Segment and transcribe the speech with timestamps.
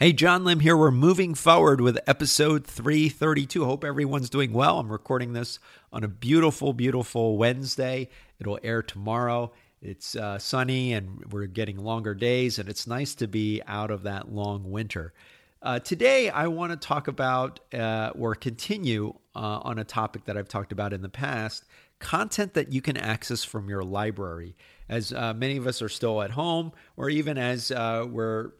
[0.00, 0.76] Hey, John Lim here.
[0.76, 3.64] We're moving forward with episode 332.
[3.64, 4.78] Hope everyone's doing well.
[4.78, 5.58] I'm recording this
[5.92, 8.08] on a beautiful, beautiful Wednesday.
[8.38, 9.50] It'll air tomorrow.
[9.82, 14.04] It's uh, sunny and we're getting longer days, and it's nice to be out of
[14.04, 15.14] that long winter.
[15.60, 20.36] Uh, today, I want to talk about uh, or continue uh, on a topic that
[20.36, 21.64] I've talked about in the past
[21.98, 24.54] content that you can access from your library.
[24.88, 28.52] As uh, many of us are still at home, or even as uh, we're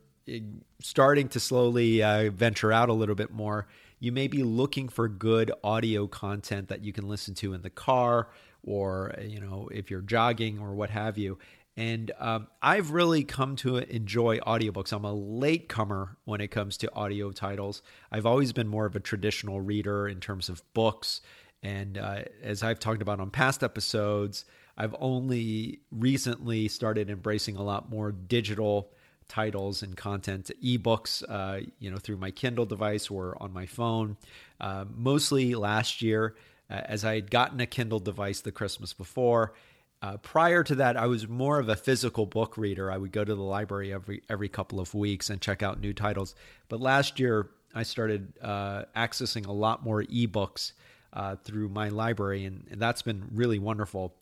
[0.81, 3.67] starting to slowly uh, venture out a little bit more,
[4.01, 7.71] you may be looking for good audio content that you can listen to in the
[7.71, 8.29] car
[8.65, 11.39] or you know if you're jogging or what have you.
[11.77, 14.93] And um, I've really come to enjoy audiobooks.
[14.93, 17.83] I'm a late comer when it comes to audio titles.
[18.11, 21.21] I've always been more of a traditional reader in terms of books.
[21.63, 24.45] And uh, as I've talked about on past episodes,
[24.77, 28.91] I've only recently started embracing a lot more digital
[29.29, 34.17] titles and content, ebooks, uh, you know, through my Kindle device or on my phone.
[34.61, 36.35] Uh, mostly last year,
[36.71, 39.55] uh, as I had gotten a Kindle device the Christmas before.
[40.01, 42.91] Uh, prior to that, I was more of a physical book reader.
[42.91, 45.93] I would go to the library every every couple of weeks and check out new
[45.93, 46.37] titles.
[46.69, 50.73] But last year, I started uh, accessing a lot more ebooks
[51.13, 54.15] uh, through my library, and, and that's been really wonderful.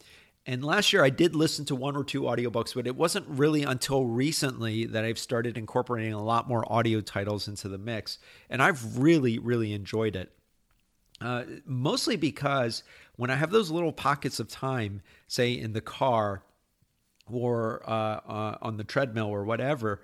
[0.47, 3.65] And last year I did listen to one or two audiobooks, but it wasn't really
[3.65, 8.19] until recently that I've started incorporating a lot more audio titles into the mix.
[8.49, 10.31] And I've really, really enjoyed it.
[11.21, 12.85] Uh, mostly because
[13.17, 16.43] when I have those little pockets of time, say in the car
[17.31, 20.03] or uh, uh, on the treadmill or whatever,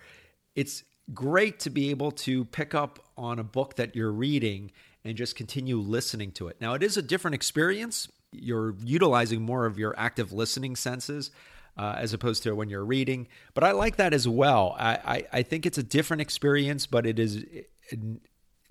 [0.56, 0.82] it's
[1.14, 4.72] great to be able to pick up on a book that you're reading
[5.04, 6.56] and just continue listening to it.
[6.60, 11.30] Now, it is a different experience you're utilizing more of your active listening senses
[11.76, 13.28] uh, as opposed to when you're reading.
[13.54, 14.74] But I like that as well.
[14.78, 17.44] I, I, I think it's a different experience, but it is.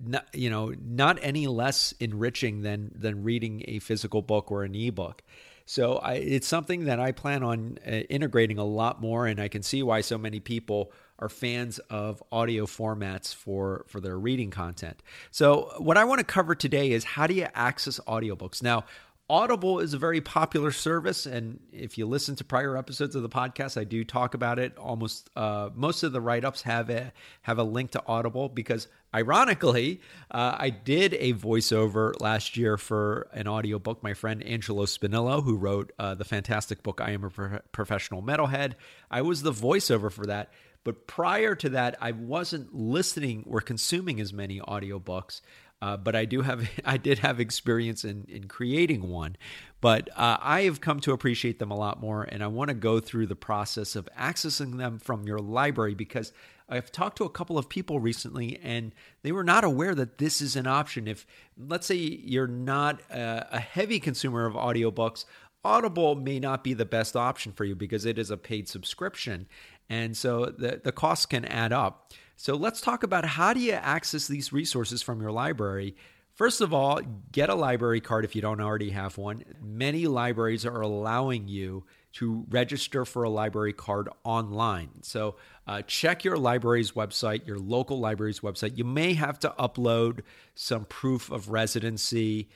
[0.04, 4.74] Not, you know, not any less enriching than than reading a physical book or an
[4.74, 5.22] ebook.
[5.64, 9.46] So I, it's something that I plan on uh, integrating a lot more, and I
[9.46, 14.50] can see why so many people are fans of audio formats for for their reading
[14.50, 15.00] content.
[15.30, 18.60] So what I want to cover today is how do you access audiobooks?
[18.60, 18.84] Now,
[19.32, 23.30] Audible is a very popular service, and if you listen to prior episodes of the
[23.30, 24.76] podcast, I do talk about it.
[24.76, 28.88] Almost uh, most of the write ups have a have a link to Audible because,
[29.14, 34.02] ironically, uh, I did a voiceover last year for an audiobook.
[34.02, 38.22] My friend Angelo Spinillo, who wrote uh, the fantastic book "I Am a Pro- Professional
[38.22, 38.74] Metalhead,"
[39.10, 40.52] I was the voiceover for that.
[40.84, 45.40] But prior to that, I wasn't listening or consuming as many audiobooks.
[45.82, 49.36] Uh, but I do have I did have experience in in creating one.
[49.80, 52.74] But uh, I have come to appreciate them a lot more, and I want to
[52.74, 56.32] go through the process of accessing them from your library because
[56.68, 60.40] I've talked to a couple of people recently, and they were not aware that this
[60.40, 61.08] is an option.
[61.08, 61.26] If
[61.58, 65.24] let's say you're not a, a heavy consumer of audiobooks,
[65.64, 69.46] Audible may not be the best option for you because it is a paid subscription.
[69.88, 72.12] And so the, the costs can add up.
[72.42, 75.94] So let's talk about how do you access these resources from your library.
[76.34, 79.44] First of all, get a library card if you don't already have one.
[79.62, 84.88] Many libraries are allowing you to register for a library card online.
[85.02, 85.36] So
[85.68, 88.76] uh, check your library's website, your local library's website.
[88.76, 90.22] You may have to upload
[90.56, 92.48] some proof of residency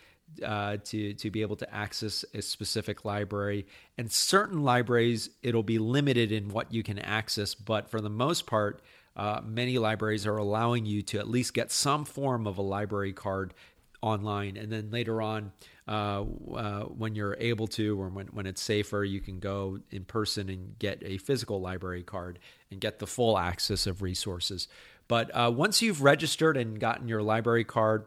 [0.44, 3.69] uh, to to be able to access a specific library.
[3.96, 8.46] And certain libraries, it'll be limited in what you can access, but for the most
[8.46, 8.82] part,
[9.16, 13.12] uh, many libraries are allowing you to at least get some form of a library
[13.12, 13.54] card
[14.03, 15.53] online, and then later on.
[15.88, 20.05] Uh, uh, when you're able to, or when, when it's safer, you can go in
[20.05, 22.41] person and get a physical library card
[22.72, 24.66] and get the full access of resources.
[25.06, 28.06] But uh, once you've registered and gotten your library card,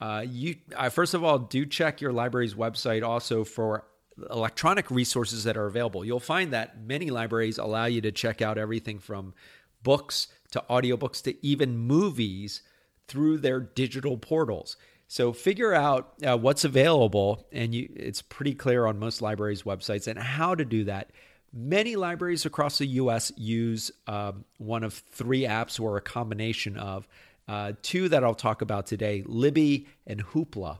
[0.00, 3.84] uh, you uh, first of all do check your library's website also for
[4.30, 6.04] electronic resources that are available.
[6.04, 9.34] You'll find that many libraries allow you to check out everything from
[9.82, 12.62] books to audiobooks to even movies
[13.08, 14.76] through their digital portals.
[15.08, 20.08] So figure out uh, what's available, and you, it's pretty clear on most libraries' websites
[20.08, 21.10] and how to do that.
[21.52, 23.32] Many libraries across the U.S.
[23.36, 27.06] use um, one of three apps or a combination of.
[27.48, 30.78] Uh, two that I'll talk about today Libby and Hoopla.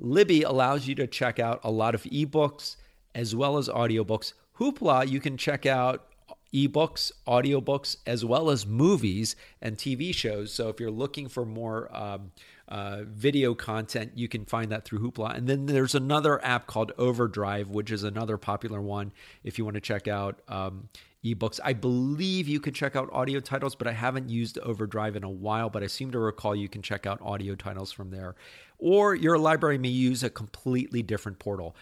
[0.00, 2.74] Libby allows you to check out a lot of ebooks
[3.14, 4.32] as well as audiobooks.
[4.58, 6.08] Hoopla, you can check out
[6.52, 10.52] ebooks, audiobooks, as well as movies and TV shows.
[10.52, 12.32] So if you're looking for more um,
[12.68, 15.36] uh, video content, you can find that through Hoopla.
[15.36, 19.12] And then there's another app called Overdrive, which is another popular one
[19.44, 20.88] if you want to check out um,
[21.24, 21.60] ebooks.
[21.64, 25.30] I believe you can check out audio titles, but I haven't used Overdrive in a
[25.30, 28.34] while, but I seem to recall you can check out audio titles from there.
[28.78, 31.74] Or your library may use a completely different portal.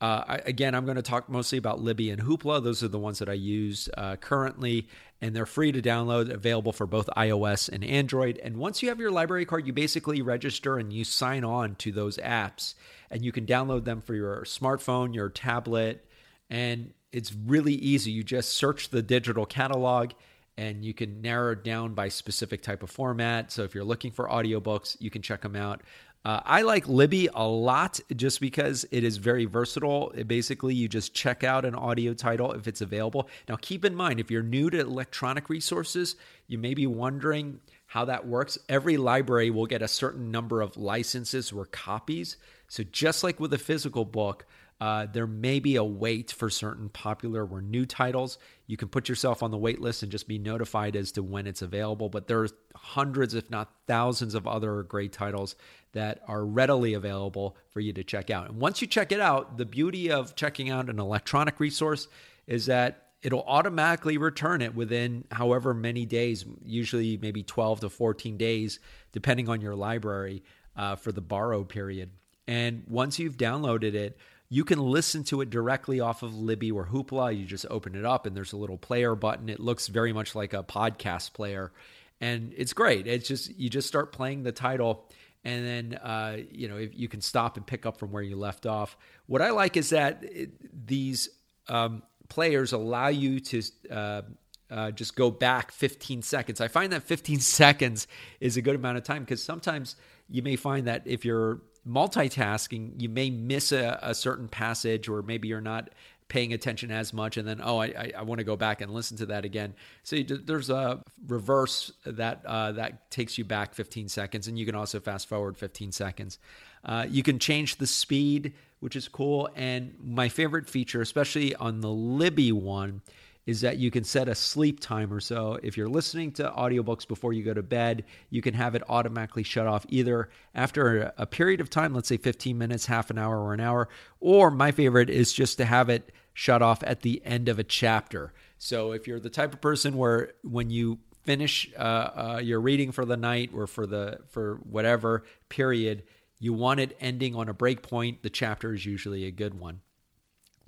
[0.00, 2.64] Uh, I, again, I'm going to talk mostly about Libby and Hoopla.
[2.64, 4.88] Those are the ones that I use uh, currently,
[5.20, 8.38] and they're free to download, available for both iOS and Android.
[8.42, 11.92] And once you have your library card, you basically register and you sign on to
[11.92, 12.74] those apps,
[13.10, 16.06] and you can download them for your smartphone, your tablet,
[16.48, 18.10] and it's really easy.
[18.10, 20.12] You just search the digital catalog
[20.56, 23.50] and you can narrow it down by specific type of format.
[23.50, 25.80] So if you're looking for audiobooks, you can check them out.
[26.22, 30.12] Uh, I like Libby a lot just because it is very versatile.
[30.14, 33.28] It basically, you just check out an audio title if it's available.
[33.48, 38.04] Now, keep in mind, if you're new to electronic resources, you may be wondering how
[38.04, 38.58] that works.
[38.68, 42.36] Every library will get a certain number of licenses or copies.
[42.68, 44.44] So, just like with a physical book,
[44.80, 48.38] uh, there may be a wait for certain popular or new titles.
[48.66, 51.46] You can put yourself on the wait list and just be notified as to when
[51.46, 52.08] it's available.
[52.08, 55.54] But there are hundreds, if not thousands, of other great titles
[55.92, 58.48] that are readily available for you to check out.
[58.48, 62.08] And once you check it out, the beauty of checking out an electronic resource
[62.46, 68.38] is that it'll automatically return it within however many days, usually maybe 12 to 14
[68.38, 68.78] days,
[69.12, 70.42] depending on your library
[70.74, 72.10] uh, for the borrow period.
[72.46, 74.16] And once you've downloaded it,
[74.50, 77.38] you can listen to it directly off of Libby or Hoopla.
[77.38, 79.48] You just open it up and there's a little player button.
[79.48, 81.72] It looks very much like a podcast player.
[82.20, 83.06] And it's great.
[83.06, 85.08] It's just, you just start playing the title
[85.44, 88.66] and then uh, you know you can stop and pick up from where you left
[88.66, 88.96] off.
[89.26, 91.28] What I like is that it, these
[91.68, 94.22] um, players allow you to uh,
[94.70, 96.60] uh, just go back 15 seconds.
[96.60, 98.06] I find that 15 seconds
[98.40, 99.96] is a good amount of time because sometimes
[100.28, 105.22] you may find that if you're multitasking, you may miss a, a, certain passage, or
[105.22, 105.90] maybe you're not
[106.28, 108.92] paying attention as much, and then oh, I, I, I want to go back and
[108.92, 109.74] listen to that again.
[110.02, 114.66] So you, there's a reverse that uh, that takes you back 15 seconds, and you
[114.66, 116.38] can also fast forward 15 seconds.
[116.84, 121.80] Uh, you can change the speed, which is cool, and my favorite feature, especially on
[121.80, 123.02] the Libby one
[123.50, 125.18] is that you can set a sleep timer.
[125.18, 128.82] So if you're listening to audiobooks before you go to bed, you can have it
[128.88, 133.18] automatically shut off either after a period of time, let's say 15 minutes, half an
[133.18, 133.88] hour, or an hour,
[134.20, 137.64] or my favorite is just to have it shut off at the end of a
[137.64, 138.32] chapter.
[138.58, 142.92] So if you're the type of person where when you finish uh, uh, your reading
[142.92, 146.04] for the night or for the for whatever period,
[146.38, 149.80] you want it ending on a break point, the chapter is usually a good one.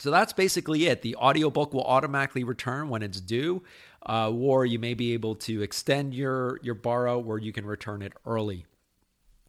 [0.02, 1.02] So that's basically it.
[1.02, 3.62] The audiobook will automatically return when it's due,
[4.04, 8.02] uh, or you may be able to extend your, your borrow where you can return
[8.02, 8.66] it early.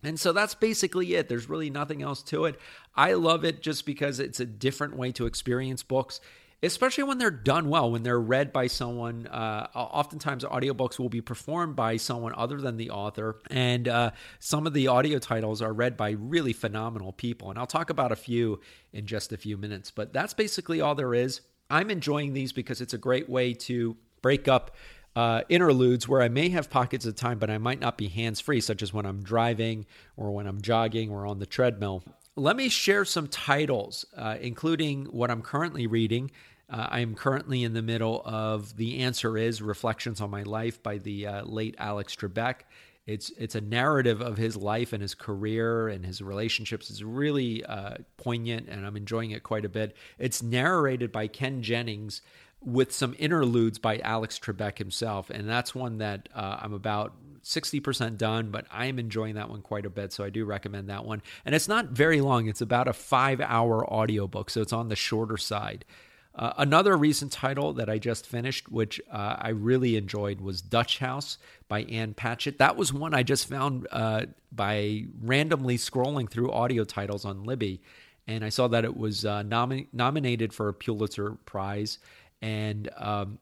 [0.04, 1.28] And so that's basically it.
[1.28, 2.60] There's really nothing else to it.
[2.96, 6.22] I love it just because it's a different way to experience books
[6.64, 9.28] especially when they're done well, when they're read by someone.
[9.28, 14.66] Uh, oftentimes, audiobooks will be performed by someone other than the author, and uh, some
[14.66, 17.50] of the audio titles are read by really phenomenal people.
[17.50, 18.62] And I'll talk about a few
[18.94, 21.42] in just a few minutes, but that's basically all there is.
[21.70, 24.76] I'm enjoying these because it's a great way to break up.
[25.16, 28.40] Uh, interludes where I may have pockets of time, but I might not be hands
[28.40, 29.86] free, such as when I'm driving
[30.18, 32.04] or when I'm jogging or on the treadmill.
[32.36, 36.32] Let me share some titles, uh, including what I'm currently reading
[36.74, 40.82] uh, I am currently in the middle of The Answer Is Reflections on My Life
[40.82, 42.62] by the uh, late Alex Trebek.
[43.06, 46.90] It's, it's a narrative of his life and his career and his relationships.
[46.90, 49.96] It's really uh, poignant, and I'm enjoying it quite a bit.
[50.18, 52.22] It's narrated by Ken Jennings
[52.60, 58.18] with some interludes by Alex Trebek himself, and that's one that uh, I'm about 60%
[58.18, 60.12] done, but I am enjoying that one quite a bit.
[60.12, 61.22] So I do recommend that one.
[61.46, 64.50] And it's not very long, it's about a five hour audiobook.
[64.50, 65.86] So it's on the shorter side.
[66.36, 70.98] Uh, another recent title that I just finished, which uh, I really enjoyed, was Dutch
[70.98, 71.38] House
[71.68, 72.58] by Ann Patchett.
[72.58, 77.82] That was one I just found uh, by randomly scrolling through audio titles on Libby,
[78.26, 82.00] and I saw that it was uh, nomi- nominated for a Pulitzer Prize,
[82.42, 83.38] and um,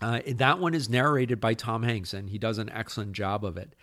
[0.00, 3.56] uh, that one is narrated by Tom Hanks, and he does an excellent job of
[3.56, 3.74] it.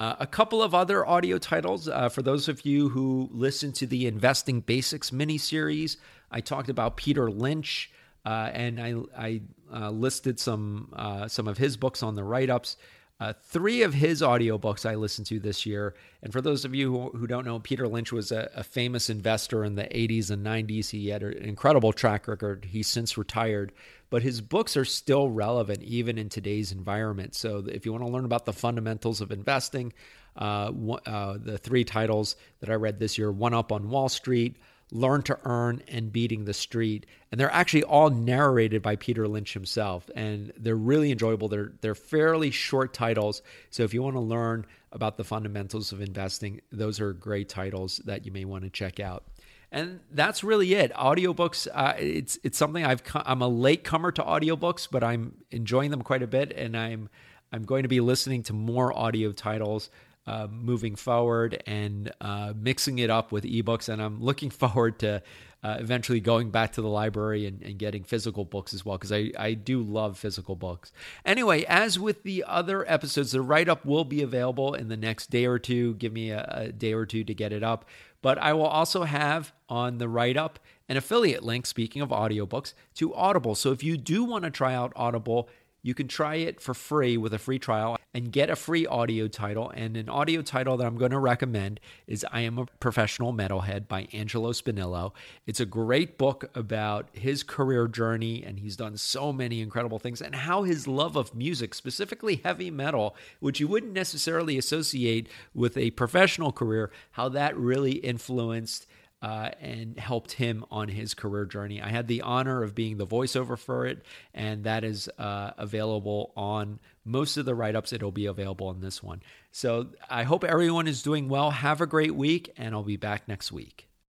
[0.00, 3.86] Uh, a couple of other audio titles uh, for those of you who listen to
[3.86, 5.98] the Investing Basics mini series.
[6.32, 7.92] I talked about Peter Lynch,
[8.26, 12.50] uh, and I, I uh, listed some uh, some of his books on the write
[12.50, 12.76] ups.
[13.20, 15.94] Uh, three of his audiobooks I listened to this year.
[16.22, 19.08] And for those of you who, who don't know, Peter Lynch was a, a, famous
[19.08, 20.90] investor in the 80s and 90s.
[20.90, 22.66] He had an incredible track record.
[22.68, 23.72] He's since retired,
[24.10, 27.36] but his books are still relevant even in today's environment.
[27.36, 29.92] So if you want to learn about the fundamentals of investing,
[30.36, 30.72] uh,
[31.06, 34.56] uh, the three titles that I read this year One Up on Wall Street,
[34.94, 37.04] Learn to Earn, and Beating the Street.
[37.30, 40.08] And they're actually all narrated by Peter Lynch himself.
[40.14, 41.48] And they're really enjoyable.
[41.48, 43.42] They're, they're fairly short titles.
[43.70, 48.00] So if you want to learn about the fundamentals of investing, those are great titles
[48.04, 49.24] that you may want to check out.
[49.72, 50.92] And that's really it.
[50.94, 55.90] Audiobooks, uh, it's it's something I've I'm a late comer to audiobooks, but I'm enjoying
[55.90, 57.08] them quite a bit, and I'm
[57.52, 59.90] I'm going to be listening to more audio titles
[60.26, 63.88] uh, moving forward and uh, mixing it up with ebooks.
[63.88, 65.22] And I'm looking forward to
[65.62, 69.12] uh, eventually going back to the library and, and getting physical books as well, because
[69.12, 70.92] I, I do love physical books.
[71.24, 75.30] Anyway, as with the other episodes, the write up will be available in the next
[75.30, 75.94] day or two.
[75.94, 77.86] Give me a, a day or two to get it up.
[78.20, 82.74] But I will also have on the write up an affiliate link, speaking of audiobooks,
[82.96, 83.54] to Audible.
[83.54, 85.48] So if you do want to try out Audible,
[85.84, 89.28] you can try it for free with a free trial and get a free audio
[89.28, 89.70] title.
[89.70, 93.86] And an audio title that I'm going to recommend is I Am a Professional Metalhead
[93.86, 95.12] by Angelo Spinillo.
[95.46, 100.22] It's a great book about his career journey, and he's done so many incredible things,
[100.22, 105.76] and how his love of music, specifically heavy metal, which you wouldn't necessarily associate with
[105.76, 108.86] a professional career, how that really influenced
[109.24, 111.80] uh, and helped him on his career journey.
[111.80, 114.04] I had the honor of being the voiceover for it,
[114.34, 117.94] and that is uh, available on most of the write ups.
[117.94, 119.22] It'll be available on this one.
[119.50, 121.50] So I hope everyone is doing well.
[121.50, 123.88] Have a great week, and I'll be back next week.